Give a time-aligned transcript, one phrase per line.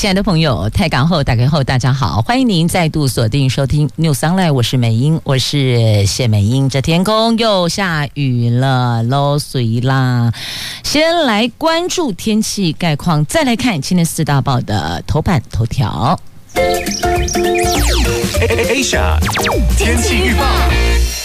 [0.00, 6.70] 亲爱的朋友，泰港后打开后，大家好，欢迎您再度锁定收听 News Online，我是美英，我是谢美英。
[6.70, 10.32] 这天空又下雨了，漏水啦。
[10.82, 16.18] 先来关注天气概况，再来看今天四大报的头版头条。
[18.40, 19.18] Asia
[19.76, 21.19] 天气预报。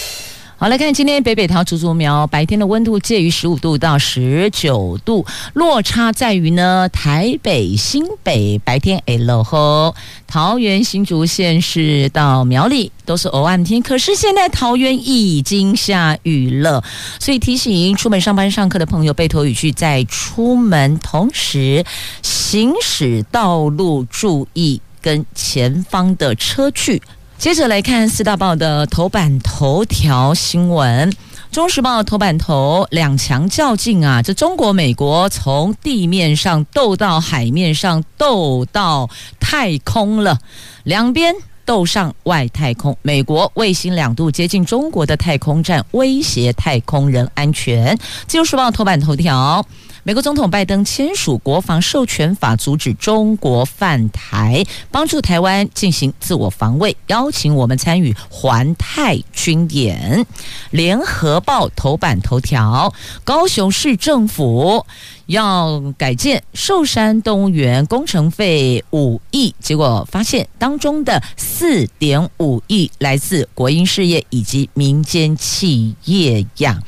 [0.58, 9.94] 好，来看今天北北桃竹竹苗白天的温度介于十五度到十九度，落差在于呢，台北、新北白天哎落后，
[10.26, 16.82] 桃园、新竹县市到苗栗都是偶暗天，可是现在桃园已经下雨了，
[17.20, 21.84] 所以提醒出门上班上课的朋友备妥雨具再出门，同时
[22.22, 27.02] 行驶道路注意跟前方的车距。
[27.38, 31.12] 接着来看四大报的头版头条新闻，
[31.52, 34.22] 《中时报》头版头两强较劲啊！
[34.22, 40.38] 这中国、美国从地面上斗到海面上，斗到太空了，
[40.84, 42.96] 两边斗上外太空。
[43.02, 47.94] 美国卫星两度接近中国的太空站，威胁太空人安全。
[48.26, 49.64] 《自由时报》头版头条。
[50.06, 60.24] 美国总统拜登签署国防授权法，阻止中国犯台，帮助台湾进行自我防卫，邀请我们参与环太军演。
[60.70, 64.86] 联合报头版头条：高雄市政府
[65.26, 76.80] 要改建寿山动物园，工程费五亿，结果发现当中的四点五亿来自国营事业以及民间企业呀。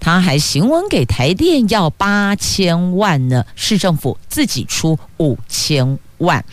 [0.00, 6.44] 他还行文给台电要八千万呢，市政府自己出五千万。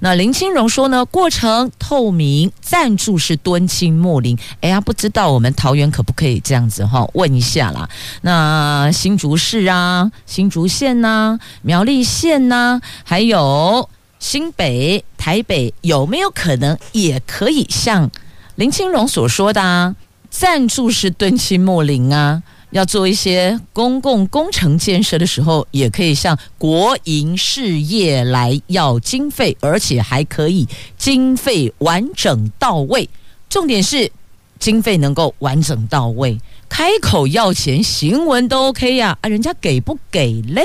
[0.00, 4.36] 那林清荣说呢，过程透明，赞助是敦亲睦邻。
[4.60, 7.06] 哎呀，不知道我们桃园可不可以这样子哈？
[7.12, 7.88] 问一下啦。
[8.22, 13.88] 那新竹市啊，新竹县呐、苗栗县呐、还有
[14.18, 18.10] 新北、台北，有没有可能也可以像
[18.56, 19.94] 林清荣所说的啊？
[20.30, 22.42] 赞助是敦亲睦邻啊？
[22.74, 30.66] 要做一些公共工程建设的时候，也可以向国营事业来要经费，而且还可以
[30.98, 33.08] 经费完整到位。
[33.48, 34.10] 重点是
[34.58, 36.36] 经费能够完整到位，
[36.68, 40.64] 开口要钱，行文都 OK 呀，啊，人家给不给嘞？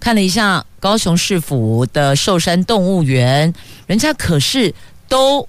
[0.00, 3.52] 看了一下高雄市府的寿山动物园，
[3.86, 4.74] 人家可是
[5.06, 5.46] 都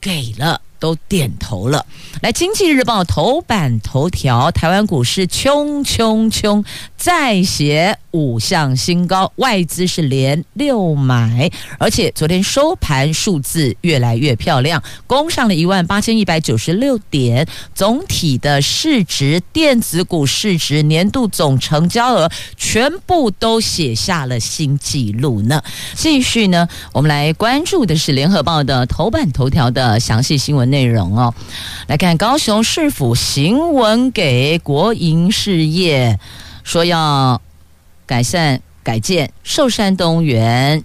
[0.00, 0.60] 给了。
[0.78, 1.84] 都点头了。
[2.22, 6.64] 来，《经济日报》头版头条：台湾股市冲冲冲，
[6.96, 25.62] 再写五项新高，外资是连六买，而且昨天收盘数字越来越漂亮，攻上了一万八千一百九十六点，总体的市值、电子股市值、年度总成交额全部都写下了新纪录呢。
[25.94, 30.65] 继续呢，我们来关注的是《联合报》的头版头条的详细新闻。
[30.66, 31.34] 内容哦，
[31.86, 36.18] 来看高雄市府行文给国营事业，
[36.62, 37.40] 说要
[38.06, 40.84] 改善改建寿山动物园，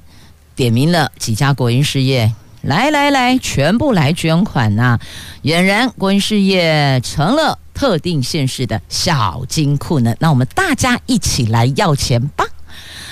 [0.56, 5.00] 点名了几家国营事业，来来来，全部来捐款呐、
[5.44, 12.46] 俨然国营事业成了特定县市的小金库呢，那我们大家一起来要钱吧！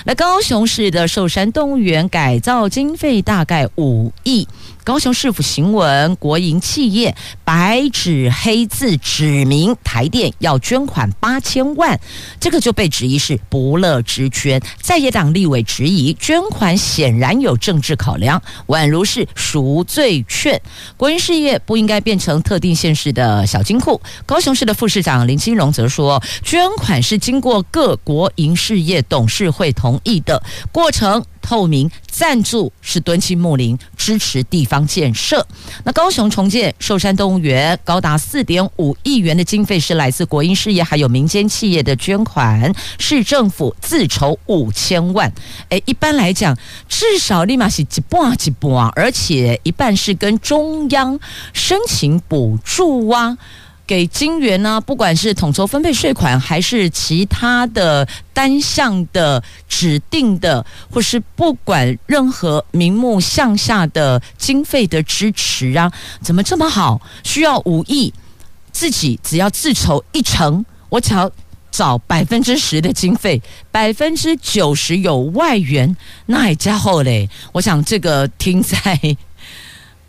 [0.04, 4.48] 来，高雄市的寿山动物园改造经费大概五亿。
[4.82, 7.14] 高雄市府行文，国营企业
[7.44, 12.00] 白纸黑字指明台电要捐款八千万，
[12.40, 14.60] 这个就被质疑是不乐之捐。
[14.80, 20.60] 在野党立委质疑捐款显然有政治考量，宛如是赎罪券。
[20.96, 24.00] 国营事业不应该变成特定县市的小金库。
[24.24, 31.24] 高雄市的副市长林清荣则说，捐款是经过各国营事业董事会同意的过程。
[31.40, 35.46] 透明赞助是敦亲睦邻，支持地方建设。
[35.84, 45.32] 那高雄重建寿山动物园高达四点五亿元的经费是来自国营事业还有民间企业的捐款，市政府自筹五千万。
[45.70, 46.56] 诶，一般来讲，
[46.88, 51.18] 至少立马是一半一半，而且一半是跟中央
[51.52, 53.38] 申请补助啊。
[53.90, 65.90] 给金援呢，不管是统筹分配税款，还是其他的单项的指定的，或是不管任何名目项下的经费的支持啊，
[66.22, 67.00] 怎么这么好？
[67.24, 68.14] 需要五亿，
[68.70, 71.28] 自己只要自筹一成，我只要
[71.72, 75.96] 找百分之十的经费，百分之九十有外援，
[76.26, 78.96] 那家伙嘞，我想这个听在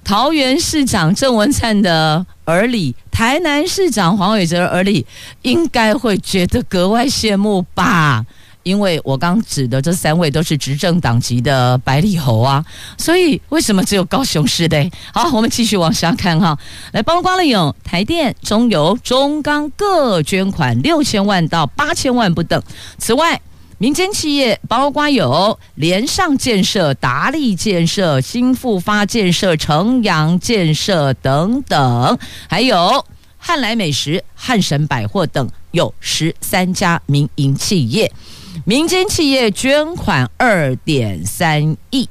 [0.04, 5.06] 桃园市长郑文灿的耳里，台南市长黄伟哲的耳里，
[5.44, 8.26] 应该会觉得格外羡慕吧。
[8.64, 12.64] 因为我刚指的这三位都是执政党籍的百里侯啊，
[12.96, 14.88] 所以为什么只有高雄市的？
[15.12, 16.56] 好，我们继续往下看哈。
[16.92, 22.62] 来，包括了有台电、中油、中钢各捐款六千万到八千万不等。
[23.00, 23.42] 此外，
[23.82, 33.04] 民间企业包括有联上建设、达利建设、新复发建设、城阳建设等等，还有
[33.40, 38.12] 汉来美食、汉神百货等，有十三家民营企业。
[38.66, 42.08] 民间企业捐款二点三亿，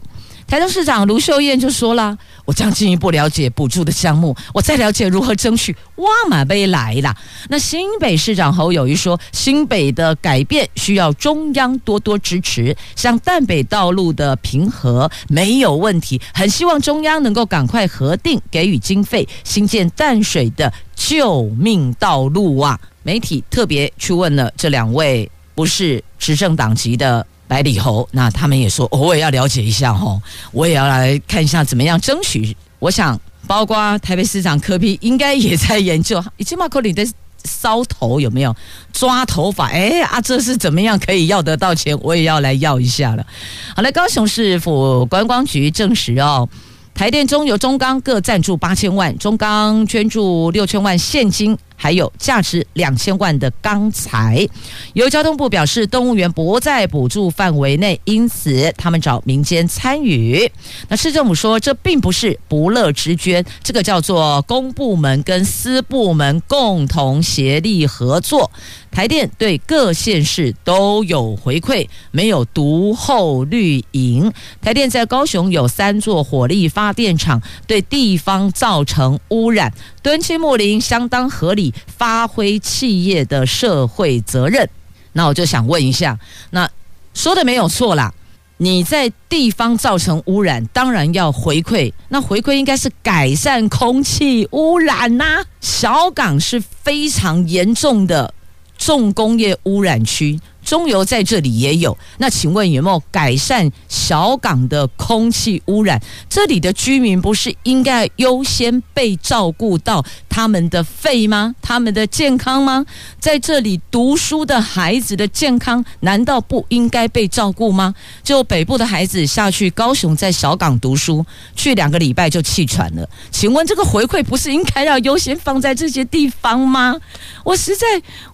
[0.51, 7.17] 台中市长卢秀燕就说了：“我将进一步了解补助的项目，我再了解如何争取。”哇马杯来了。
[7.49, 25.31] 那新北市长侯友谊说：“新北的改变需要中央多多支持，像淡北道路的平和没有问题，很希望中央能够赶快核定给予经费，新建淡水的救命道路啊！”媒体特别去问了这两位。
[25.53, 32.57] 不是执政党籍的百里侯，那他们也说，我也要了解一下吼，我也要来看一下怎么样争取。
[32.79, 37.05] 我想，包括台北市长柯 P 应该也在研究，已经把口里的
[37.43, 38.55] 搔头有没有
[38.93, 39.67] 抓头发？
[39.67, 41.99] 哎啊，这是怎么样可以要得到钱？
[42.03, 43.27] 我也要来要一下了。
[43.75, 46.49] 好了，高雄市府观光局证实哦。
[46.95, 54.47] 台电、中油、中钢各赞助八千万，中钢捐助六千万现金，还有价值两千万的钢材。
[54.93, 60.53] 由交通部表示，动物园不在补助范围内，因此他们找民间参与。
[60.91, 68.51] 那市政府说，这并不是不乐之捐，这个叫做公部门跟私部门共同协力合作。
[68.91, 74.31] 台电对各县市都有回馈，没有独厚绿营。
[74.61, 79.73] 台电在高雄有三座火力发电厂，对地方造成污染，
[80.03, 84.69] 敦亲睦邻相当合理，发挥企业的社会责任。
[85.13, 86.19] 那我就想问一下，
[86.51, 86.71] 那
[87.15, 88.13] 说的没有错啦，
[88.59, 91.93] 你在地方造成污染，当然要回馈。
[92.09, 98.35] 那回馈应该是改善空气污染呐、小港是非常严重的。
[98.79, 100.41] 重工业污染区。
[100.71, 106.01] 中油在这里也有，那请问有没有改善小港的空气污染？
[106.29, 111.57] 这里的居民不是应该优先被照顾到他们的肺吗？
[111.61, 112.87] 他们的健康吗？
[113.19, 117.93] 在这里读书的孩子的健康难道不应该被照顾吗？
[118.23, 121.27] 就北部的孩子下去高雄在小港读书，
[121.57, 123.11] 去两个礼拜就气喘了。
[123.33, 126.95] 请问这个回馈不是应该要优先放在这些地方吗？
[127.43, 127.85] 我实在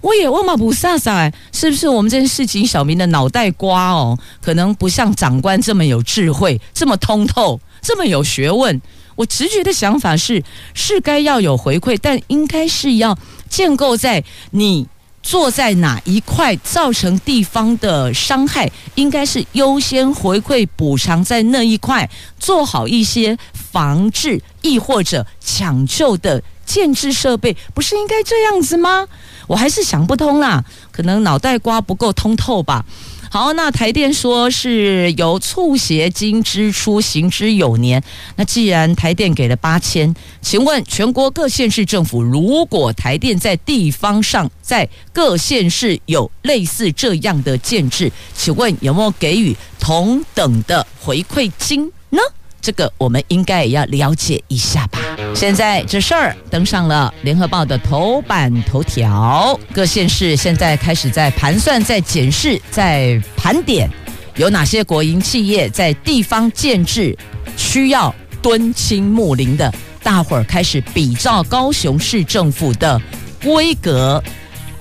[0.03, 2.26] 我也问嘛不飒飒哎，是不是我们这？
[2.27, 8.81] 事情小明的脑袋瓜哦，可能不像长官这么有智慧，这么通透，这么有学问。
[9.15, 10.43] 我直觉的想法是，
[10.75, 13.17] 是该要有回馈，但应该是要
[13.49, 14.87] 建构在你
[15.23, 22.09] 坐在哪一块造成地方的伤害，应该是优先回馈补偿在那一块，
[22.39, 29.07] 做好一些防治，亦或者抢救的建制设备，不是应该这样子吗？
[29.47, 30.65] 我还是想不通啦。
[30.91, 32.85] 可能脑袋瓜不够通透吧。
[33.29, 38.03] 好，那台电说是由促协金支出，行之有年。
[38.37, 52.21] 那既然台电给了八千，请问全国各县市政府，如果台电在地方上在各县市有类似这样的建置，请问有没有给予同等的回馈金呢？
[52.63, 54.99] 这个我们应该也要了解一下吧。
[55.35, 63.89] 现在这事儿登上了联合报的头版头条，各县市现在开始在盘算、在检视、在盘点，
[64.37, 67.17] 有哪些国营企业在地方建制
[67.57, 73.01] 需要敦亲睦邻的，大伙儿开始比照高雄市政府的
[73.43, 74.23] 规格，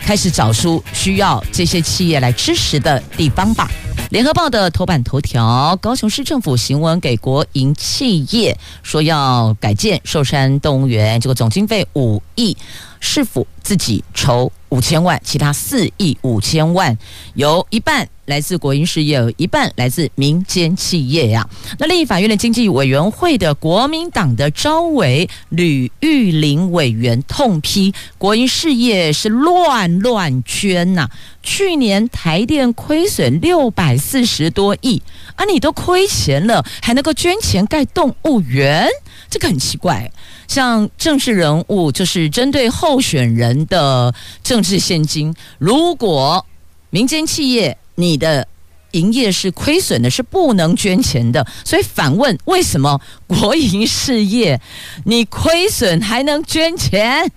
[0.06, 3.68] 开始找出需要这些企业来支持的地方吧。
[4.12, 12.56] 联合报的头版头条：高雄市政府行文给国营企业，说要改建寿山动物园，这个总经费五亿，
[13.00, 16.98] 是否自己筹五千万，其他四亿五千万
[17.34, 18.08] 由一半。
[18.26, 21.48] 来自国营事业，有一半来自民间企业呀。
[21.78, 31.08] 那另一法院的经济委员会的国民党的召委吕玉玲委员痛批国营事业是乱乱捐呐、
[31.46, 35.02] 去年台电亏损六百四十多亿
[35.36, 38.90] 啊，你都亏钱了，还能够捐钱盖动物园，
[39.30, 40.12] 这个很奇怪。
[40.48, 46.46] 像政治人物，就是针对候选人的政治献金，如果
[46.90, 48.48] 民间企业你的
[48.92, 51.46] 营业是亏损的，是不能捐钱的。
[51.64, 54.60] 所以反问，为什么国营事业
[55.04, 57.32] 你亏损还能捐钱？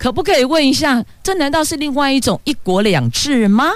[0.00, 3.70] 可不可以问一下，这难道是另外一种一国两制吗？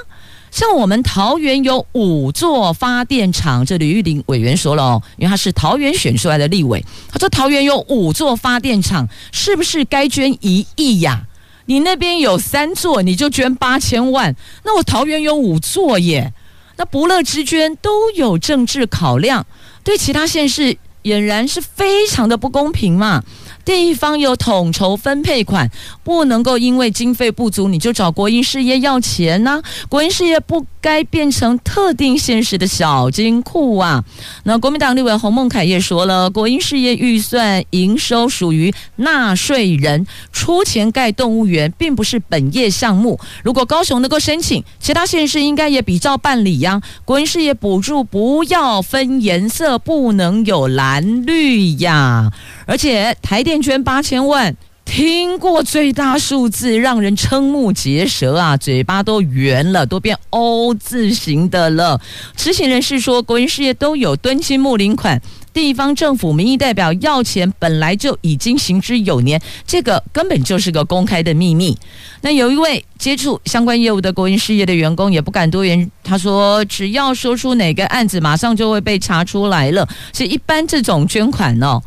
[0.51, 11.27] 像我们桃园有五座发电厂，这吕玉玲委员说了哦，因为他是桃园选出来的立委，他说桃园有五座发电厂，是不是该捐一亿呀？
[11.67, 16.33] 你那边有三座，你就捐八千万，那我桃园有五座耶，
[16.77, 19.45] 那不乐之捐都有政治考量，
[19.83, 23.23] 对其他县市俨然是非常的不公平嘛。
[23.65, 25.71] 地方有统筹分配款，
[26.03, 34.05] 不能够因为经费不足，你就找国营事业要钱呢、国营事业不该变成特定县市的小金库啊！
[34.43, 43.19] 那国民党立委洪孟楷也说了，国营事业预算营收属于纳税人出钱盖动物园，并不是本业项目。
[43.43, 52.31] 如果高雄能够申请，其他县市应该也比照办理呀、国营事业补助不要分颜色，不能有蓝绿呀！
[52.67, 54.55] 而且台电捐八千万，
[54.85, 62.01] 听过最大数字让人瞠目结舌啊，嘴巴都圆了，都变 O 字形的了。
[62.37, 65.21] 知情人士说，国营事业都有敦亲睦邻款，
[65.53, 71.77] 地方政府民意代表要钱本来就已经行之有年，这个根本就是个公开的秘密。
[72.21, 79.89] 那有一位接触相关业务的国营事业的员工也不敢多言，他说，只要说出哪个案子，马上就会被查出来了。
[80.13, 81.83] 所以一般这种捐款哦。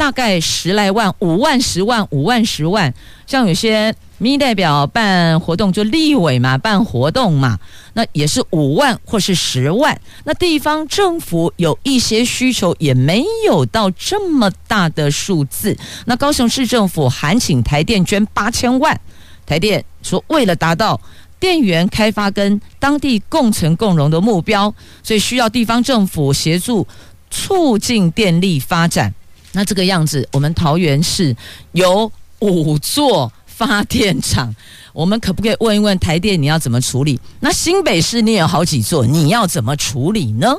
[0.00, 2.94] 大概十来万、五万、十万、五万、十万，
[3.26, 7.58] 像有些民意代表办活动，就立委嘛，办活动嘛，
[7.92, 10.00] 那也是五万或是十万。
[10.24, 15.76] 那地方政府有一些需求，也没有到这么大的数字。
[16.06, 18.98] 那高雄市政府函请台电捐八千万，
[19.44, 20.98] 台电说为了达到
[21.38, 26.86] 电源开发跟当地共存共荣的目标，所以需要地方政府协助
[27.30, 29.14] 促进电力发展。
[29.52, 31.34] 那这个样子，我们桃园市
[31.72, 34.54] 有五座发电厂，
[34.92, 37.20] 我们可不可以问一问台电你要怎么处理？
[37.40, 40.54] 那新北市你有好几座，你要怎么处理呢？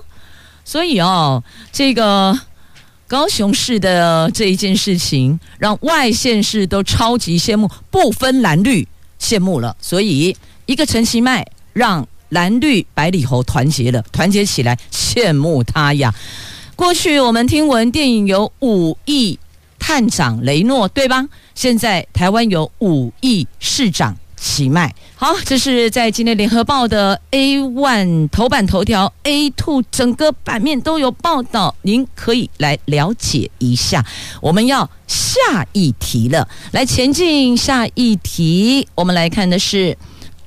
[0.63, 2.37] 所以哦，这个
[3.07, 8.87] 高雄市的这一件事情，让外县市都超级羡慕，不分蓝绿
[9.19, 9.75] 羡慕了。
[9.81, 16.13] 所以一个陈其迈让蓝绿百里侯团结了，团结起来羡慕他呀。
[16.81, 19.37] 过去我们听闻电影有五亿
[19.77, 21.29] 探长雷诺，对吧？
[21.53, 24.91] 现在台湾有五亿市长齐迈。
[25.15, 34.03] 好，这是在今天联合报的 A one 头版头条，A two 整个版面都有报道，您可以来了解一下。
[34.41, 39.95] 我们要下一题了，来前进下一题，我们来看的是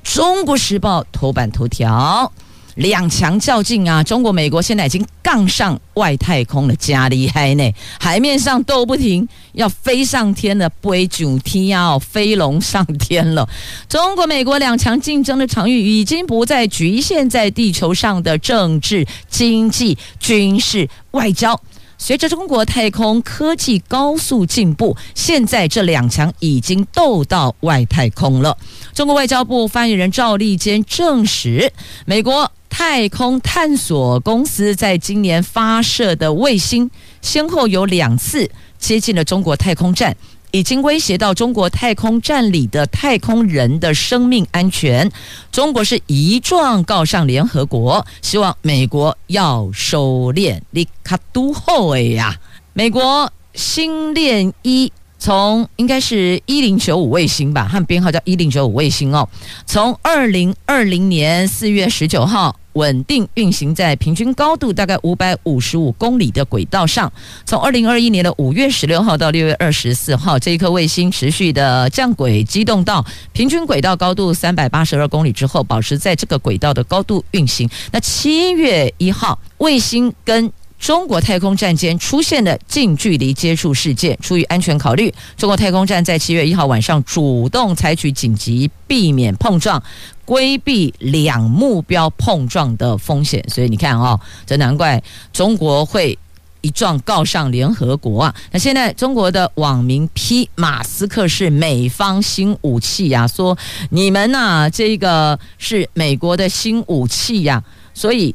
[0.02, 2.32] 中国时报头版头条。
[2.76, 4.02] 两强较劲啊！
[4.02, 7.72] 中国、美国现在已经杠上外太空了，加厉害呢！
[8.00, 13.48] 海面上斗不停，要飞上天了，不为九天要飞龙上天了。
[13.88, 21.60] 中国、美国两强竞争的场域已经不再局限在地球上的政治、经济、军事、外交。
[21.98, 28.56] 随着中国太空科技高速进步，现在这两强已经斗到外太空了。
[28.92, 31.72] 中国外交部发言人赵立坚证实，
[32.06, 32.50] 美国。
[32.76, 36.90] 太空探索公司在今年发射的卫星，
[37.22, 40.16] 先后有两次接近了中国太空站，
[40.54, 45.10] 已经威胁到中国太空站里的太空人的生命安全。
[45.50, 50.60] 中国是一状告上联合国，希望美国要收敛。
[50.70, 52.38] 你卡都后哎呀，
[52.72, 59.28] 美国星链一从应该是一零九五卫星吧，它编号叫一零九五卫星哦，
[59.66, 62.54] 从二零二零年四月十九号。
[62.74, 67.12] 稳定运行在平均高度大概五百五十五公里的轨道上。
[67.44, 77.68] 从二零二一年的五月十六号到六月二十四号，这一颗卫星持续的降轨机动到平均轨道高度三百八十二公里之后，保持在这个轨道的高度运行。
[77.90, 80.52] 那七月一号，卫星跟
[80.84, 89.82] 中国太空站间出现的近距离接触事件，出于安全考虑，中国太空站在七月一号晚上主动采取紧急避免碰撞。
[90.26, 96.18] 规避两目标碰撞的风险，所以你看哦，这难怪中国会
[96.60, 98.34] 一撞告上联合国啊。
[98.50, 103.56] 那现在中国的网民批马斯克是美方新武器呀，说
[103.88, 107.64] 你们呐，这个是美国的新武器呀，
[107.94, 108.34] 所以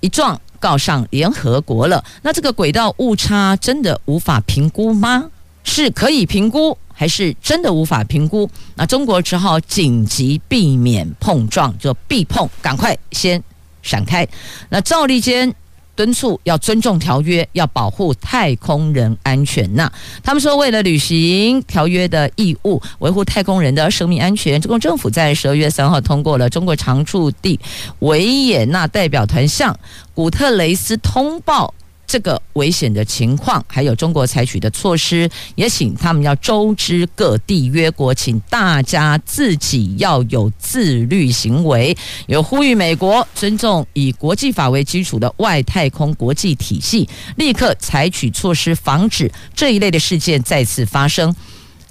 [0.00, 2.02] 一撞告上联合国了。
[2.22, 5.28] 那这个轨道误差真的无法评估吗？
[5.62, 8.48] 是可以评估，还是真的无法评估？
[8.76, 13.42] 那中国只好紧急避免碰撞，就避碰，赶快先
[13.82, 14.26] 闪开。
[14.70, 15.54] 那赵立坚
[15.96, 19.72] 敦促要尊重条约，要保护太空人安全。
[19.74, 19.90] 那
[20.22, 27.58] 他们说，为了履行条约的义务，维护太空人的生命安全，中共政府在十二月三号通过了中国常驻地
[28.00, 29.78] 维也纳代表团向
[30.14, 31.72] 古特雷斯通报。
[32.06, 41.96] 这个危险的情况，还有中国采取的措施，也请他们要周知各缔约国，请大家自己要有自律行为，
[42.26, 51.34] 有呼吁美国尊重以国际法为基础的外太空国际体系，立刻采取措施防止这一类的事件再次发生，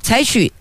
[0.01, 0.51] 采取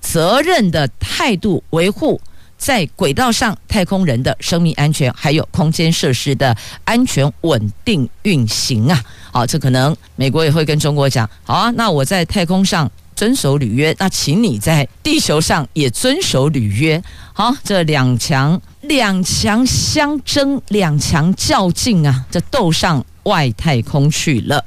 [0.00, 2.20] 责任的态度维护。
[2.58, 9.02] 在轨道上，太空人的生命安全，还有空间设施的安全稳定运行啊！
[9.30, 17.02] 好，这可能美国也会跟中国讲，好啊，那我在太空上遵守履约，那请你在地球上也遵守履约。
[17.32, 24.64] 好，这两强两强相争，两强较劲啊，这斗上外太空去了。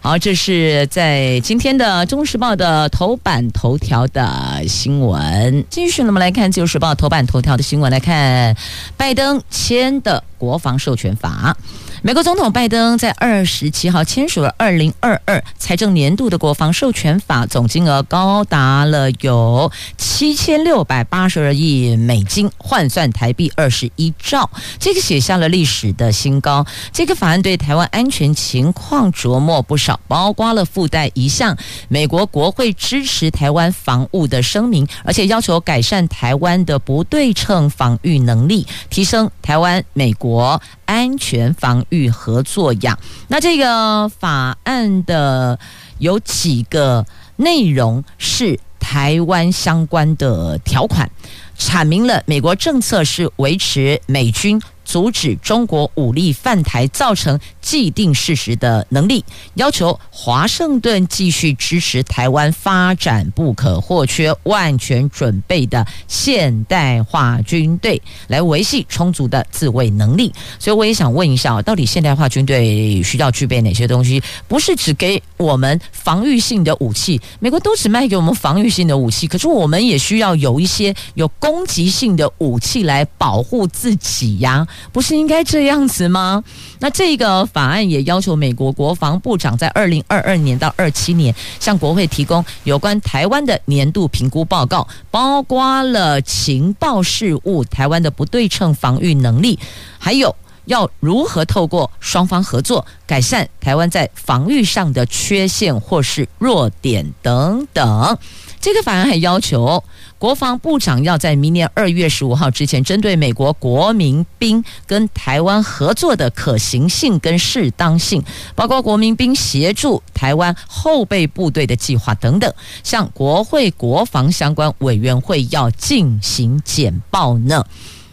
[0.00, 5.64] 好，这是在今天的《中时报》的头版头条的新闻。
[5.68, 8.56] 继续，我们来看《自由时报》头版头条的新闻，来看
[8.96, 11.56] 拜登签的国防授权法。
[12.00, 26.64] 美国总统拜登在二十七号签署了二零二二财政年度的国防授权法，总金额高达了有七千六百八十二亿美金，换算台币二十一兆，这个写下了历史的新高。
[26.92, 31.56] 这个法案对台湾安全情况琢磨不少，包括了附带一项
[31.88, 45.58] 美国国会支持台湾防务的声明，而且要求改善台湾的不对称防御能力，提升台湾美国安全防与合作呀，那这个法案的
[45.98, 51.10] 有几个内容是台湾相关的条款，
[51.58, 54.60] 阐明了美国政策是维持美军。
[54.88, 70.32] 阻止中国武力犯台造成既定事实的能力，要求华盛顿继续支持台湾发展不可或缺、万全准备的现代化军队，来维系充足的自卫能力。
[70.58, 74.22] 所以我也想问一下，到底现代化军队需要具备哪些东西？
[74.48, 84.66] 不是只给我们防御性的武器，美国都只卖给我们防御性的武器，可是我们也需要有一些有攻击性的武器来保护自己呀。
[84.92, 86.42] 不是应该这样子吗？
[86.80, 99.58] 那这个法案也要求美国国防部长在二零二二年到二七年向国会提供有关台湾的年度评估报告，包括了情报事务、台湾的不对称防御能力，
[99.98, 100.34] 还有
[100.66, 108.18] 要如何透过双方合作改善台湾在防御上的缺陷或是弱点等等。
[108.60, 109.82] 这个法案还要求
[110.18, 118.22] 国防部长要在明年二月十五号之前，针对美国国民兵跟台湾合作的可行性跟适当性，
[118.56, 122.52] 包括国民兵协助台湾后备部队的计划等等，
[122.82, 127.64] 向国会国防相关委员会要进行简报呢。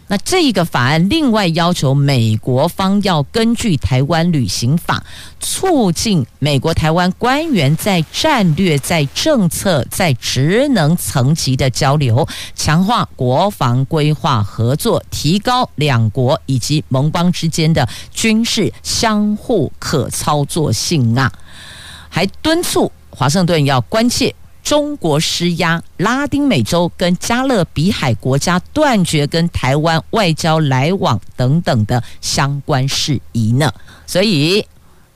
[0.08, 5.04] 那这一个法案另外要求美国方要根据台湾旅行法，
[5.40, 21.32] 促进美国台湾官员在战略、在政策、在职能层级的交流，强化国防规划合作，提高两国以及盟邦之间的军事相互可操作性啊，
[22.08, 24.32] 还敦促华盛顿要关切。
[24.66, 33.72] 中国施压拉丁美洲跟加勒比海国家断绝跟台湾外交来往等等的相关事宜呢，
[34.08, 34.66] 所以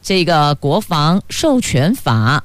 [0.00, 2.44] 这个国防授权法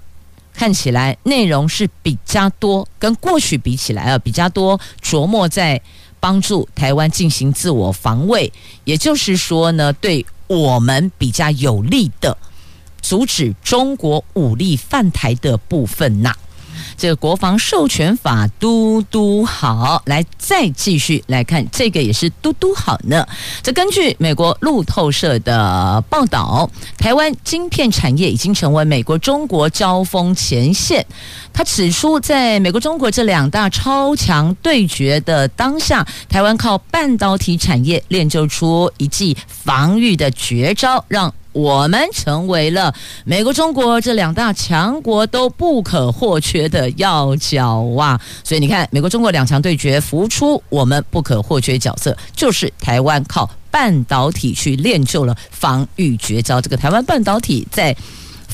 [0.52, 5.80] 看起来内容是比较多，跟过去比起来啊比较多琢磨在
[6.20, 8.52] 帮助台湾进行自我防卫，
[8.84, 12.36] 也就是说呢，对我们比较有利的
[13.00, 16.36] 阻止中国武力犯台的部分呐。
[16.98, 23.26] 这个国防授权法嘟嘟好，来再继续来看，这个也是嘟嘟好呢。
[23.62, 31.06] 这根据美国路透社的报道，台湾晶片产业已经成为美国中国交锋前线。
[31.54, 41.34] 他指出，在美国中国这两大超强对决的当下，台湾靠半导体产业练就出一记防御的绝招，让。
[41.56, 48.20] 我们成为了美国、中国这两大强国都不可或缺的要角啊！
[48.44, 56.60] 所以你看，美国、中国两强对决，浮出我们不可或缺角色，就是台湾靠半导体去练就了防御绝招。
[56.60, 57.96] 这个台湾半导体在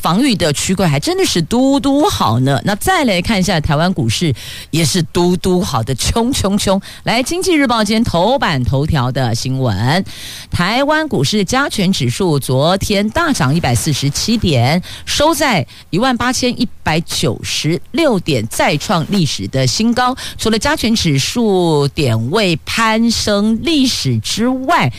[0.01, 2.59] 防御的区块还真的是嘟嘟好呢。
[2.65, 4.33] 那再来看一下台湾股市，
[4.71, 6.81] 也是嘟嘟好的，冲冲冲！
[7.03, 10.03] 来，《经济日报》今天头版头条的新闻：
[10.49, 20.15] 台湾股市加权指数昨天大涨一百四十七点，收在一万八千一百九十六点，再创历史的新高。
[20.37, 24.91] 除了加权指数点位攀升历史之外，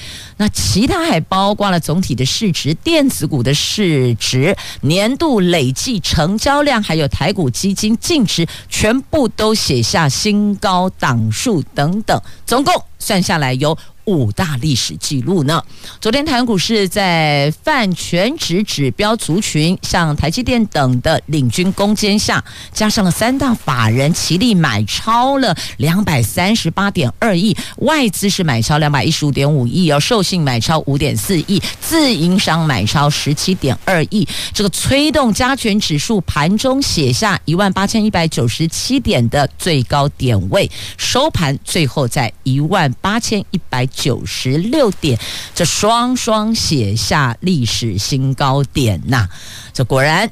[0.43, 13.79] 那其他还包括了总体的市值、电子股的市值、年度累计成交量，还有台股基金净值，全部都写下新高档数等等，总共算下来有。
[14.05, 15.63] 五大历史记录呢？
[16.01, 43.89] 昨天台股市在泛全指指标族群，像台积电等的领军攻坚下，加上了三大法人齐力买超了两百三十八点二亿，外资是买超两百一十五点五亿，哦，受信买超五点四亿，自营商买超十七点二亿，这个催动加权指数盘中写下一万八千一百九十七点的最高点位，收盘最后在一万八千一百。
[43.93, 45.19] 九十六点，
[45.55, 49.29] 这双双写下历史新高点呐、
[49.73, 50.31] 这果然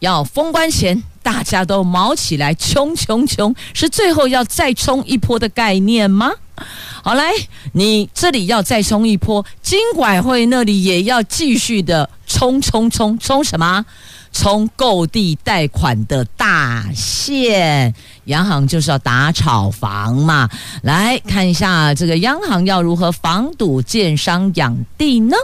[0.00, 6.32] 要封关前大家都卯起来，冲冲冲，是最后要再冲一波的概念吗？
[7.02, 7.30] 好来，
[7.72, 13.86] 你这里要再冲一波，金管会那里也要继续的冲冲冲，冲什么？
[14.32, 20.48] 冲购地贷款的大线，央行就是要打炒房嘛。
[20.82, 25.36] 来看一下这个央行要如何防堵建商养地呢？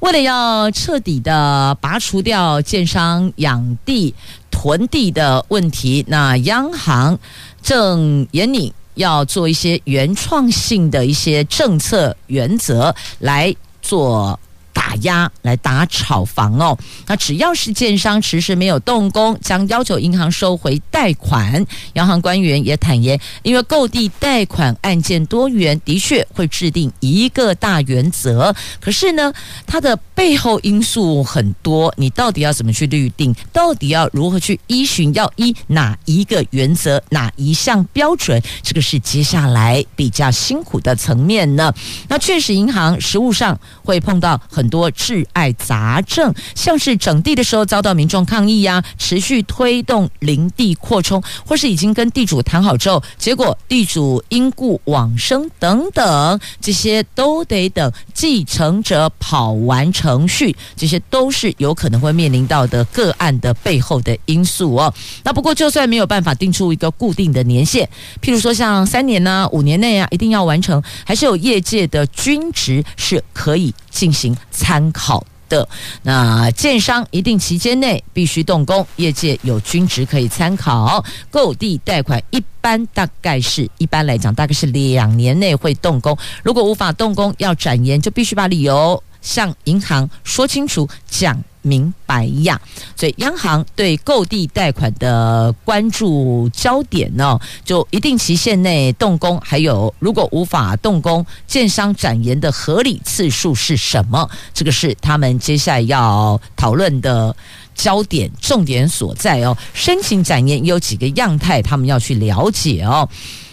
[0.00, 4.14] 为了要彻底的拔除掉建商养地
[4.50, 7.18] 囤地的问题，那央行
[7.62, 14.38] 正严拟要做一些原创性的一些政策原则来做。
[14.74, 21.64] 打压来打炒房哦，那只要是建商迟迟没有动工，将要求银行收回贷款。
[21.94, 28.54] 央行官员也坦言，因为购地贷款案件多元，的确会制定一个大原则。
[28.80, 29.32] 可是呢，
[29.64, 33.34] 它的背后因素很多，你到底要怎么去律定？
[33.52, 35.14] 到底要如何去依循？
[35.14, 37.00] 要依哪一个原则？
[37.10, 38.42] 哪一项标准？
[38.62, 41.72] 这个是接下来比较辛苦的层面呢。
[42.08, 44.63] 那确实，银行实务上会碰到很。
[44.64, 64.94] 很多挚爱杂症，像是整地的时候遭到民众抗议呀、持续推动林地扩充，或是已经跟地主谈好之后，结果地主因故往生等等，这些都得等继承者跑完程序，这些都是有可能会面临到的个案的背后的因素哦。
[65.24, 67.86] 那不过就算没有办法定出一个固定的年限，
[68.22, 75.68] 譬如说像三年呢、五年内啊一定要完成，还是有业界的均值是可以进行参考的。
[76.02, 81.04] 那建商一定期间内必须动工，业界有均值可以参考。
[81.30, 91.42] 购地贷款一般大概是一般来讲大概是两年内会动工，如果无法动工要展延，就必须把理由向银行说清楚讲。
[91.66, 92.60] 明白呀，
[92.94, 104.28] 所以央行对购地贷款的关注焦点呢，就一定期限内动工，还有如果无法动工，建商展延的合理次数是什么？
[104.52, 107.34] 这个是他们接下来要讨论的
[107.74, 109.56] 焦点、重点所在哦。
[109.72, 113.08] 申请展延有几个样态，他们要去了解哦。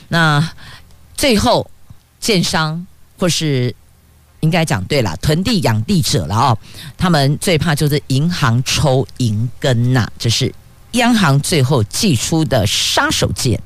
[0.09, 0.51] 那
[1.15, 1.71] 最后，
[2.19, 2.85] 建商
[3.17, 3.73] 或是。
[4.41, 6.57] 应该讲对了，囤地养地者了哦，
[6.97, 10.53] 他们最怕就是银行抽银根呐，这是
[10.91, 13.57] 央行最后祭出的杀手锏。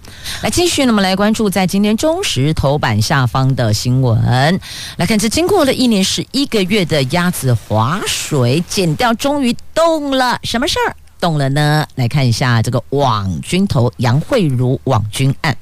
[0.44, 4.60] 来继续，那么来关注在今天中时头版下方的新闻，
[4.98, 11.88] 来看这经过了一年十一个月的鸭子划水，检调终于动了，什么事儿动了呢？
[11.96, 15.58] 来看一下这个网军头杨慧茹网军案。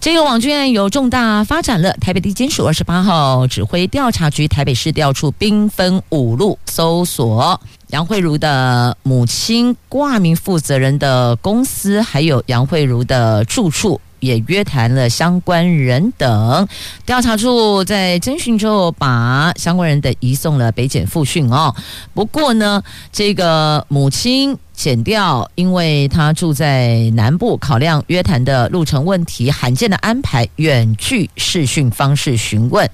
[0.00, 1.92] 这个网军案有重大发展了。
[2.00, 14.00] 台北地检署二十八号指挥调查局台北市调处兵分五路搜索杨慧茹的母亲挂名负责人的公司，还有杨慧茹的住处。
[14.20, 16.68] 也约谈了相关人等，
[17.04, 21.74] 调查处在侦讯之后，把相关人等移送了北检复讯哦。
[22.14, 32.88] 不过呢，这个母亲检调，因为她住在南部，考量约谈的路程问题，罕见的安排远距视讯方式询问，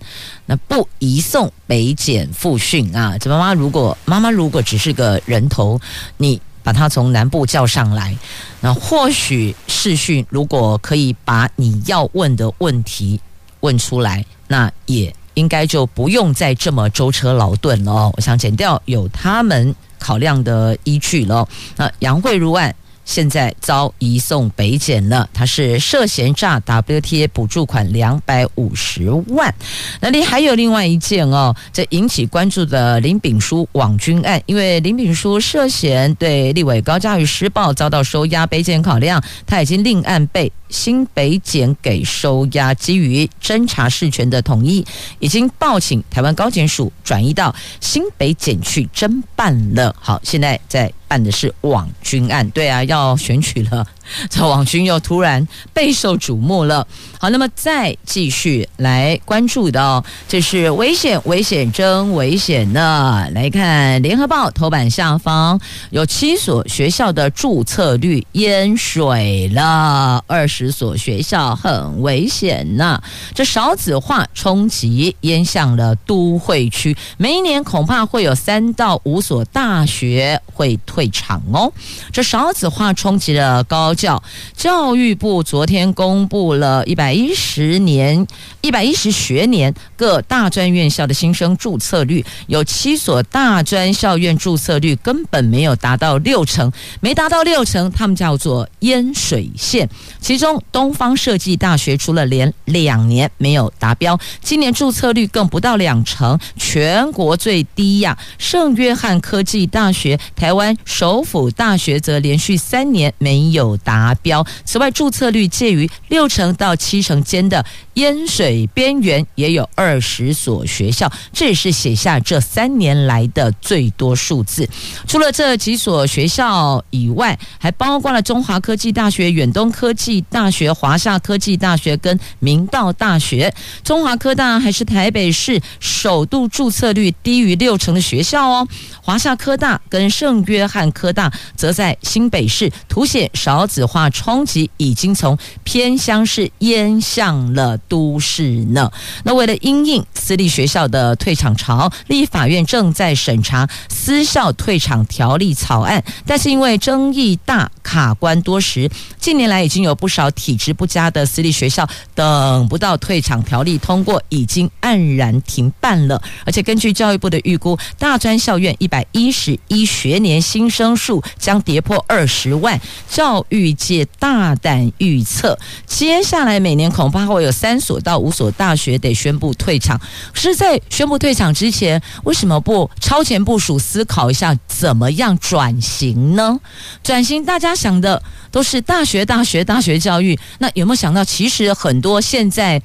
[0.47, 3.19] 那不移送北检复讯啊。
[3.19, 5.81] 这妈妈如果妈妈如果只是个人头，
[6.17, 6.41] 你。
[6.67, 8.13] 把他从南部叫上来，
[8.61, 13.21] 那或许视讯如果可以把你要问的问题
[13.61, 18.11] 问出来，那也应该就不用再这么舟车劳顿了。
[18.17, 21.47] 我想减掉有他们考量的依据了。
[21.77, 22.75] 那杨慧如案。
[23.07, 29.55] 现在遭移送北检了，他是涉嫌诈 WTA 补助款两百五十万。
[30.01, 44.85] 那里还有另外一件哦，这引起关注的林炳书网军案，因为林炳书涉嫌对立委高嘉瑜施暴遭到收押，北检考量他已经另案被新北检给收押，基于侦查事权的统一，
[45.21, 49.95] 已经报请台湾高检署转移到新北检去侦办了。
[50.01, 50.93] 好，现在在。
[51.09, 53.87] 办的是网军案，对啊，要选取了。
[54.31, 56.87] 这网军又突然备受瞩目了。
[57.19, 63.27] 好，那么再继续来关注的，这是危险，危险，真危险呢。
[63.33, 65.59] 来看《联合报》头版下方
[65.91, 73.01] 有七所学校的注册率淹水了，二十所学校很危险呢。
[73.35, 81.73] 这少子化冲击淹向了都会区，每一年恐怕会有三到五所大学会退场哦。
[82.13, 83.96] 这少子化冲击了高。
[83.97, 84.23] 教
[84.55, 88.27] 教育部昨天公布了一百一十年、
[88.61, 99.89] 一百一十学年各大专院校的新生注册率，有七所大专校院注册率根本没有达到六成，没达到六成，他们叫做淹水线。
[100.21, 108.17] 其中东方设计大学除了连两年没有达标，今年注册率更不到两成，全国最低呀。
[108.37, 113.79] 圣约翰科技大学、台湾首府大学则连续三年没有。
[113.87, 114.45] 达标。
[114.65, 124.69] 此外，注册率介于六成到七成间的淹水边缘也有二十所学校，这也是写下这三年来的最多数字。
[125.07, 133.55] 除了这几所学校以外，还包括了中华科技大学、远东科技大学、华夏科技大学跟明道大学。
[133.85, 138.67] 中华科大还是台北市首度注册率低于六成的学校哦。
[139.01, 148.91] 华夏科大跟圣约翰科大则在新北市，凸显少子化冲击已经从偏乡市淹向了都市呢。
[149.25, 166.23] 那为了因应私立学校的退场潮，立法院正在审查私校退场条例草案，但是因为争议大、卡关多时，近年来已经有不少体质不佳的私立学校等不到退场条例通过，已经黯然停办了。
[166.47, 173.66] 而且根据教育部的预估，大专校院一百一十一学年新生数将跌破二十万，教育。
[173.67, 180.01] 预计大胆预测，接下来每年恐怕会有三所到五所大学得宣布退场。
[180.33, 186.61] 是，在宣布退场之前，为什么不超前部署，思考一下怎么样转型呢？
[187.03, 190.39] 转型，大家想的都是大学、大学、大学教育。
[190.59, 192.81] 那有没有想到，其实很多现在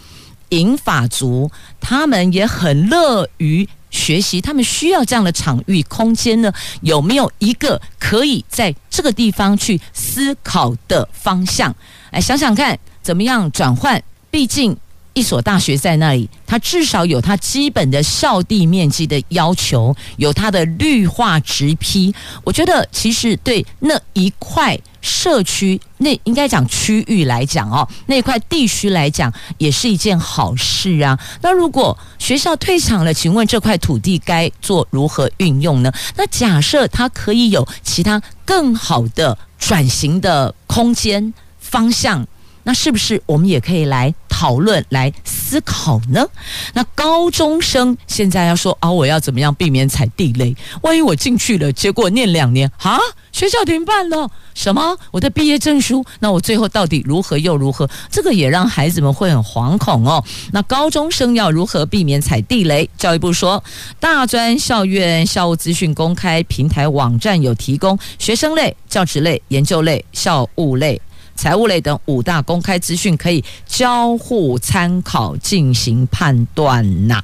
[0.49, 3.69] 银发族，他们也很乐于。
[3.91, 6.51] 学习，他们需要这样的场域空间呢？
[6.81, 11.75] 有没有一个可以在这个地方去思考的方向？
[12.11, 14.01] 来想想看，怎么样转换？
[14.31, 14.75] 毕竟
[15.13, 22.13] 一所大学在那里，它至少有它基本的校地面积的要求，有它的绿化植批。
[22.43, 24.79] 我觉得其实对那一块。
[25.03, 31.19] 社区那应该讲区域来讲哦，那块地区来讲也是一件好事啊。
[31.41, 35.91] 那如果学校退场了，请问这块土地该做如何运用呢？
[36.15, 42.27] 那假设它可以有其他更好的转型的空间方向，
[42.61, 46.27] 那是不是我们也可以来讨论、来思考呢？
[46.73, 50.55] 那高中生现在要说啊，我要怎么样避免踩地雷？
[50.81, 52.97] 万一我进去了，结果念两年啊？
[53.31, 54.97] 学校停办了，什么？
[55.11, 56.03] 我的毕业证书？
[56.21, 57.87] 那我最后到底如何又如何？
[58.09, 60.23] 这个也让孩子们会很惶恐哦。
[60.51, 62.89] 那高中生要如何避免踩地雷？
[62.97, 63.63] 教育部说，
[63.99, 70.99] 大专校院校务资讯公开平台网站有提供学生类、教职类、研究类、校务类、
[71.35, 77.23] 财务类等五大公开资讯，可以交互参考进行判断呐。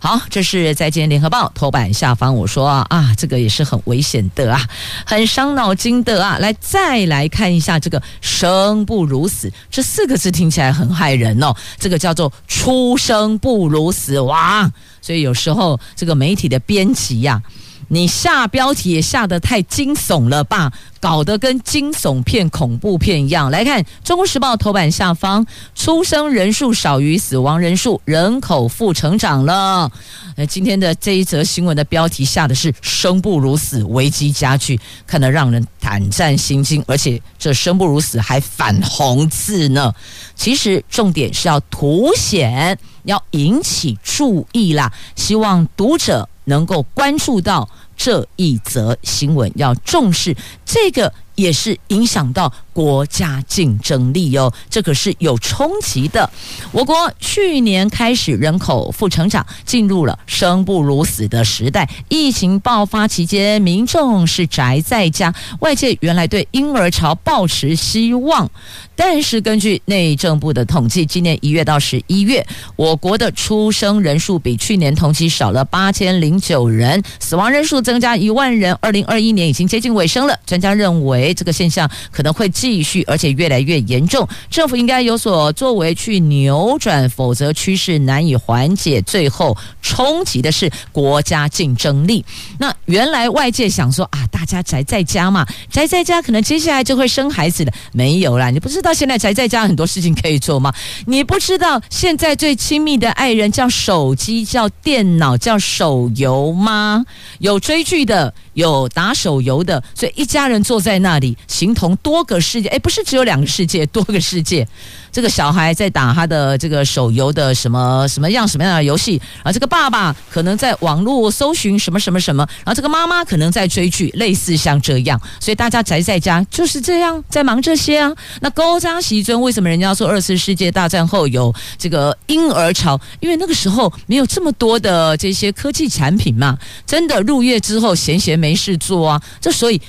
[0.00, 4.60] 好，这是在今天联合报头版下方，我说啊，这个也是很危险的啊，
[5.04, 6.38] 很伤脑筋的啊。
[6.38, 11.54] 来，再来看一下这个“生不如死”这四个字，听起来很骇人哦。
[11.78, 17.42] 这个叫做“出生不如死”亡，所以有时候这个媒体的编辑呀、
[17.88, 23.50] 你下标题也下得太惊悚了吧，搞得跟惊悚片、恐怖片一样。
[23.50, 29.90] 来看《中国时报》头版下方，出生人数少于死亡人数，人口负成长了。
[30.36, 36.84] 呃，今天的这一则新闻的标题下的是“生不如死，危机加剧”，看得让人胆战心惊。
[36.86, 39.92] 而且这“生不如死”还反红字呢。
[40.34, 47.68] 其实重点是要凸显，要引起注意啦，希望读者能够关注到。
[47.96, 51.12] 这一则新闻，要重视这个。
[51.38, 56.28] 也是影响到国家竞争力哦，这可是有冲击的。
[56.72, 61.88] 我国去年开始人口负成长，进入了生不如死的时代。
[62.08, 68.50] 疫情爆发期间，民众是宅在家，外界原来对婴儿潮抱持希望。
[68.96, 78.76] 但是根据内政部的统计，今年一月到十一月，我国的出生人数比去年同期少了八千零九人，死亡人数增加一万人。
[78.80, 84.26] 二零二一年已经接近尾声了，专家认为这个现象可能会继续，而且越来越严重。
[84.50, 89.00] 政府应该有所作为去扭转，否则趋势难以缓解。
[89.02, 92.24] 最后冲击的是国家竞争力。
[92.58, 98.92] 那原来外界想说啊，大家宅在家嘛，宅在家可能接下来就会生孩子的，没有啦，你不知道。
[98.92, 100.72] 现在宅在家，很多事情可以做吗？
[101.06, 107.04] 你不知道现在最亲密的爱人叫手机、叫电脑、叫手游吗？
[107.38, 112.68] 有追剧的，有打手游的，所以一家人坐在那里，形同多个世界。
[112.68, 114.66] 诶，不是只有两个世界，多个世界。
[115.10, 128.12] 这个小孩在打他的这个手游的什么什么样什么样的游戏，而这个爸爸可能在网络搜寻什么什么什么，然后这个妈妈可能在追剧，类似像这样，所以大家宅在家就是这样在忙这些啊。
[128.42, 133.00] 那高张席尊为什么人家说二次世界大战后有这个婴儿潮？
[133.18, 139.80] 因为那个时候没有这么多的这些科技产品嘛，真的入夜之后闲闲没事做啊，这所以。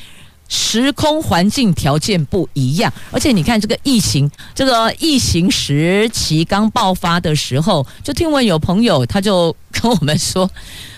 [0.49, 10.49] 时空环境条件不一样，而且你看这个疫情，这个疫情时期刚爆发的时候，就听闻有朋友他就跟我们说，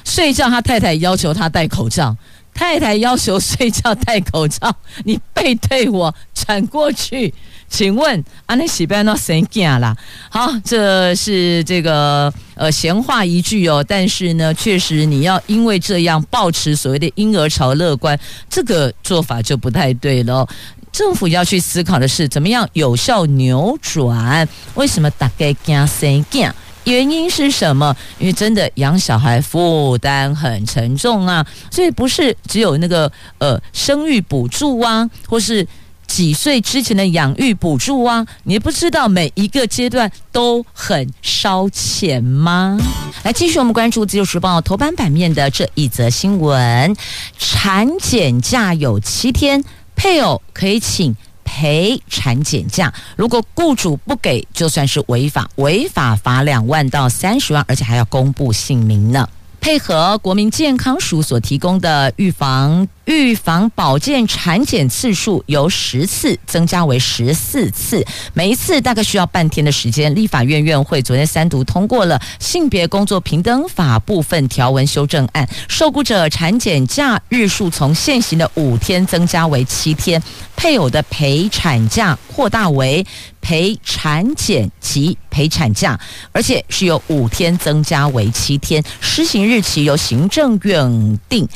[0.06, 2.16] 睡觉他太太要求他戴口罩，
[2.54, 4.74] 太太要求睡觉戴口罩，
[5.06, 7.34] 你背对我转过去。
[7.72, 9.96] 请问安尼是要哪生囝啦？
[10.30, 20.46] 好，这是这个呃闲话一句哦，但是呢，确实你要因为这样抱持所谓的婴儿潮乐观，这个做法就不太对了。
[20.92, 24.46] 政府要去思考的是，怎么样有效扭转？
[24.76, 26.52] 为什么大家惊神经？
[26.84, 27.96] 原因是什么？
[28.20, 35.67] 因为真的养小孩负担很沉重啊，所以不是只有那个呃生育补助啊，或是。
[36.08, 38.28] 几岁之前的养育补助啊？
[38.44, 42.78] 你不知道每一个阶段都很烧钱吗？
[43.24, 46.94] 来，继续我们关注《自由时报》头版版面的这一则新闻：
[47.39, 49.63] 产检假有七天，
[49.96, 51.15] 配偶可以请
[51.54, 59.28] 赔产检假，如果雇主不给，就算是违法，违法罚两万到三十万，而且还要公布姓名呢。
[59.62, 62.88] 配合国民健康署所提供的预防。
[63.06, 70.13] 预防保健产检次数由十次增加为十四次，每一次大概需要半天的时间。
[70.15, 80.21] 立法院院会昨天三读通过了性别工作平等法部分条文修正案，受雇者产检假日数从现行的五天增加为七天，
[80.56, 83.06] 配偶的陪产假扩大为
[83.42, 86.00] 陪产检及陪产假，
[86.32, 91.48] 而且是由五天增加为七天，施行日期由行政院定。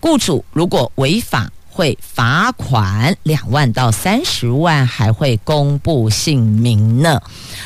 [0.00, 7.20] 雇主如果违法，会罚款两万到三十万，还会公布姓名呢。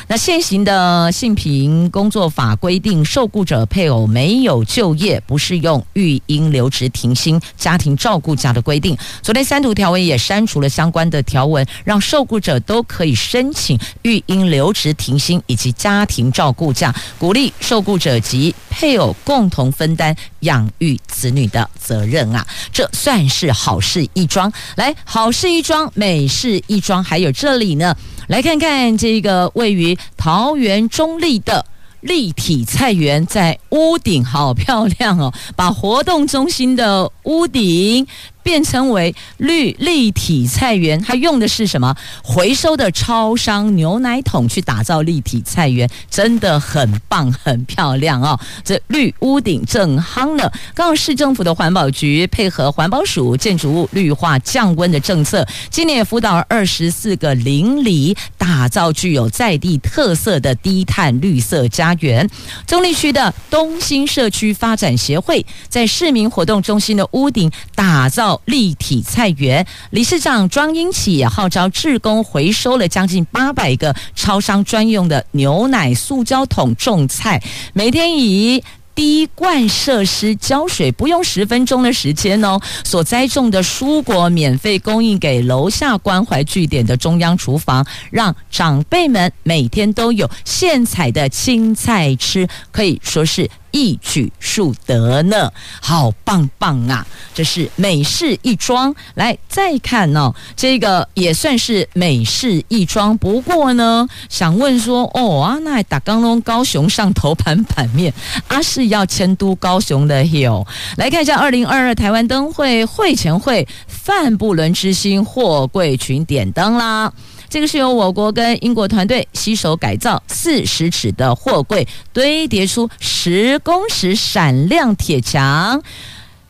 [0.07, 8.97] 那现行的性平工作法规定，受雇者配偶没有就业，不适用育婴留职停薪、家庭照顾假的规定。
[9.21, 24.51] 昨天三读条文也删除了相关的条文，让受雇者都可以申请育婴留职停薪以及家庭照顾假，鼓励受雇者及配偶共同分担养育子女的责任啊，这算是好事一桩。
[24.75, 27.95] 来，好事一桩，美事一桩，还有这里呢。
[28.27, 31.65] 来看看这个位于桃园中立的
[32.01, 38.05] 立体菜园，在屋顶好漂亮哦，把活动中心的屋顶。
[38.43, 41.95] 变成为绿立体菜园，它用的是什么？
[42.23, 48.39] 回收的超商牛奶桶去打造立体菜园，真的很棒，很漂亮哦。
[48.63, 50.51] 这绿屋顶正夯呢。
[50.73, 62.29] 刚好市政府的环保局配合环保署建筑物绿化降温的政策，今年也辅导了二十四个邻里，打造具有在地特色的低碳绿色家园。
[62.65, 68.28] 中坜区的东兴社区发展协会在市民活动中心的屋顶打造。
[68.45, 77.41] 立体菜园，理事长庄英启也号召志工回收了将近八百个超商专用的牛奶塑胶桶种菜，
[77.73, 78.63] 每天以
[78.95, 82.59] 滴灌设施浇水，不用十分钟的时间哦。
[82.83, 95.51] 所栽种的蔬果免费供应给楼下关怀据点的中央厨房，让长辈们每天都有现采的青菜吃，可以说是一举数得呢，
[95.81, 97.05] 好棒棒啊！
[97.33, 98.93] 这是美事一桩。
[99.15, 103.17] 来再看哦，这个也算是美事一桩。
[103.17, 108.13] 不过呢，想问说，哦啊，那打刚龙高雄上头盘版面，
[108.47, 110.65] 阿、啊、是要迁都高雄的哟。
[110.97, 117.11] 来看一下二零二二台湾灯会会前会范布伦之星货柜群点灯啦。
[117.49, 125.81] 这个是由我国跟英国团队携手改造四十尺的货柜，堆叠出十公尺闪亮铁墙，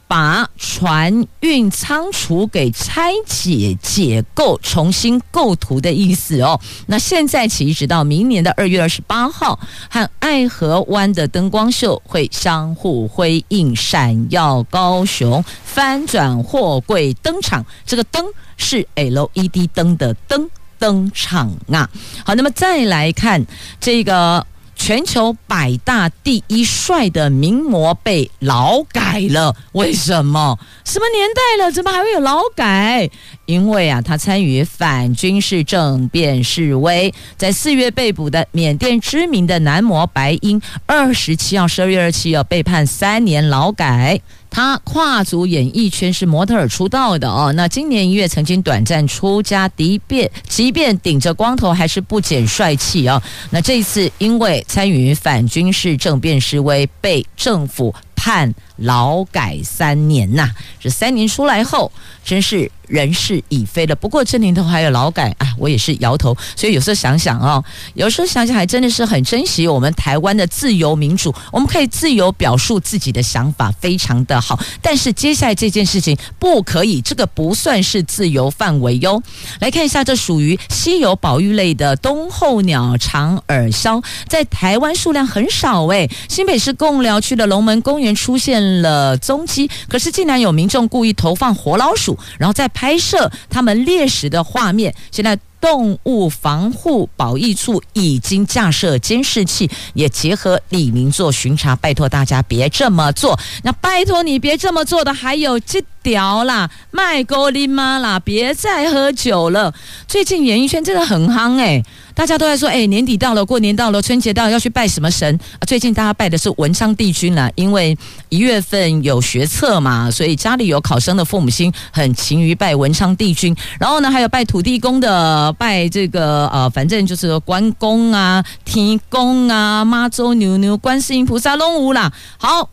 [0.07, 6.59] 把船运仓储给拆解解构，重新构图的意思哦。
[6.87, 9.57] 那现在起一直到明年的二月二十八号，
[9.89, 17.65] 和爱河湾的灯光秀会相互辉映，闪耀高雄，翻转货柜登场。
[17.85, 18.25] 这个灯
[18.57, 20.49] 是 LED 灯的灯。
[20.80, 21.88] 登场啊！
[22.25, 23.45] 好，那么再来看
[23.80, 30.57] 这个全球百大第一帅的名模被劳改了，为什么？
[30.86, 33.09] 什么年代了，怎么还会有劳改？
[33.45, 44.21] 因为啊，他参与反军事政变示威，在四月被捕的缅甸知名的男模白英，二十七号十二月二十七号被判三年劳改。
[44.49, 47.53] 他跨足演艺圈，是模特儿出道的哦。
[47.55, 53.21] 那今年一月曾经短暂出家，即便即便顶着光头，还是不减帅气哦。
[53.51, 60.49] 那这一次因为参与反军事政变示威，被政府判劳改三年呐。
[60.80, 61.91] 这三年出来后，
[62.23, 62.71] 真是。
[62.89, 66.36] 人事已非了，不过这年头还有劳改啊，我也是摇头。
[66.55, 67.63] 所以有时候想想、哦，
[67.93, 74.59] 有时候想想还真的是很珍惜我们台湾的自由民主，我们可以自由表述自己的想法，非常的好。
[74.82, 79.21] 但是接下来这件事情不可以，这个不算是自由范围哟。
[79.59, 86.09] 来看一下，这属于稀有保育类的冬候鸟长耳鸮，在台湾数量很少诶。
[86.27, 103.38] 新北市贡寮区的龙门公园出现了踪迹，可是竟然有民众故意投放活老鼠，然后再拍摄他们猎食的画面，现在动物防护保育处已经架设监视器，也结合李明做巡查，拜托大家别这么做。
[103.64, 109.74] 那拜托你别这么做的还有这条啦，卖高林妈啦，别再喝酒了。
[110.07, 111.84] 最近演艺圈真的很夯诶、
[112.14, 115.38] 大家都在说，哎，年底到了，过年到了，春节到了，要去拜什么神？
[115.68, 117.97] 最近大家拜的是文昌帝君啦，因为
[118.30, 123.55] 一月份有学测嘛，所以家里有考生的父母亲很勤于拜文昌帝君。
[123.78, 132.11] 然后呢，还有拜土地公的，拜这个呃，反正就是关公啊、天公啊、妈祖、牛牛、观世音菩萨、龙舞啦。
[132.37, 132.69] 好。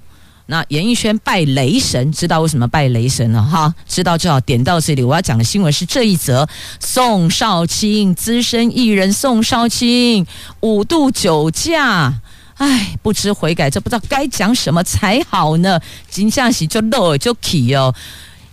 [0.49, 3.75] 那演艺圈拜雷神，知道为什么拜雷神了哈？
[3.89, 5.03] 知道就好，点到这里。
[5.03, 6.47] 我要讲的新闻是这一则：
[6.79, 10.25] 宋少卿资深艺人宋少卿
[10.61, 12.15] 五度酒驾，
[12.59, 15.81] 哎，不知悔改，这不知道该讲什么才好呢。
[16.09, 17.93] 金相喜就漏就起哦。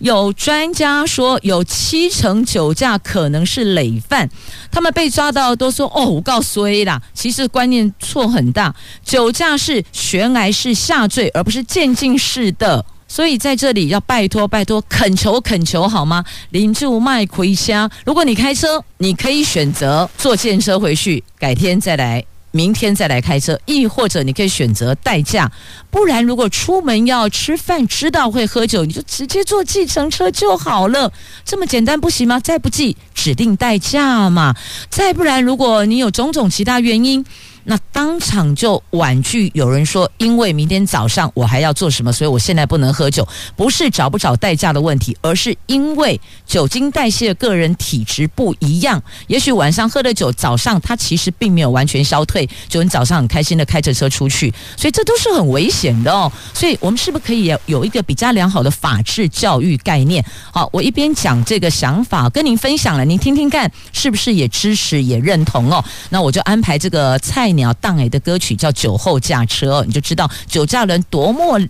[0.04, 4.28] 有专家说，有七成酒驾可能是累犯，
[4.70, 16.22] 他们被抓到都说：“哦，我告诉你啦，其实观念错很大，酒驾是悬崖式下坠，而不是渐进式的。”所以在这里要拜托拜托，恳求恳求好吗？
[16.50, 22.22] 邻住卖亏虾，如果你开车，你可以选择坐电车回去，改天再来。
[22.54, 25.50] 明天再来开车，亦或者你可以选择代驾，
[25.90, 31.12] 不然如果出门要吃饭，知道会喝酒，你就直接坐计程车就好了，
[31.44, 32.38] 这么简单不行吗？
[32.38, 34.54] 再不济，指定代驾嘛。
[34.88, 37.24] 再不然，如果你有种种其他原因。
[37.64, 43.26] 那当场就婉拒，有人说，因为明天早上我还要做什么，所以我现在不能喝酒。
[43.56, 49.02] 不是找不找代驾的问题，而是因为酒精代谢个人体质不一样。
[49.28, 56.30] 也许晚上喝了酒，早上他其实并没有完全消退，就你早上很开心的开着车出去，所以这都是很危险的哦。
[56.52, 60.22] 所以我们是不是可以有一个比较良好的法治教育概念？
[60.52, 65.82] 好，我一边讲这个想法跟您分享了，您听听看是不是也支持也认同哦？
[66.10, 67.53] 那我就安排这个菜。
[67.56, 71.60] 你要当哎的歌曲叫《酒后驾车》，你就知道酒驾人多么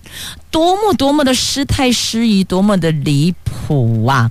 [0.51, 4.31] 多么多么的失态失仪，多么的离谱啊！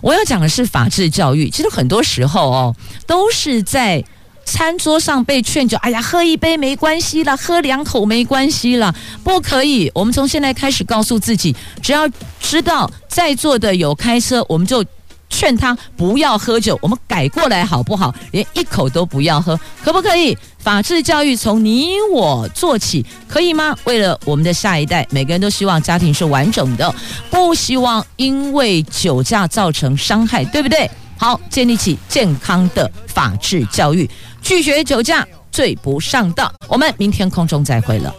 [0.00, 1.48] 我要讲的是法治教育。
[1.50, 2.76] 其实很多时候哦，
[3.06, 4.04] 都是在
[4.44, 5.76] 餐桌上被劝酒。
[5.78, 9.90] 哎呀，喝一杯没关系啦，喝两口没关系啦，不可以。
[9.94, 12.08] 我们从现在开始告诉自己，只要
[12.40, 14.84] 知道在座的有开车，我们就。
[15.28, 18.14] 劝他不要喝酒，我们改过来好不好？
[18.32, 20.36] 连一口都不要喝，可不可以？
[20.58, 23.74] 法治教育从你我做起，可以吗？
[23.84, 26.94] 为了我们的下一代，每个人都希望家庭是完整的，
[27.30, 30.90] 不希望因为酒驾造成伤害，对不对？
[31.16, 34.08] 好，建立起健康的法治教育，
[34.42, 36.52] 拒绝酒驾，最不上道。
[36.68, 38.14] 我们明天空中再会了。